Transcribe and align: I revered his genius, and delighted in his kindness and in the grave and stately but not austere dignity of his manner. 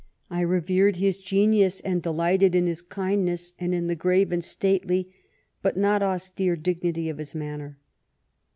I 0.31 0.41
revered 0.41 0.95
his 0.95 1.19
genius, 1.19 1.79
and 1.79 2.01
delighted 2.01 2.55
in 2.55 2.65
his 2.65 2.81
kindness 2.81 3.53
and 3.59 3.71
in 3.75 3.85
the 3.85 3.95
grave 3.95 4.31
and 4.31 4.43
stately 4.43 5.13
but 5.61 5.77
not 5.77 6.01
austere 6.01 6.55
dignity 6.55 7.07
of 7.07 7.19
his 7.19 7.35
manner. 7.35 7.77